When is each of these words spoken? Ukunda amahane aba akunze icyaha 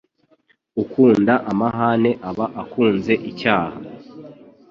Ukunda 0.81 1.33
amahane 1.51 2.11
aba 2.29 2.45
akunze 2.61 3.13
icyaha 3.29 3.77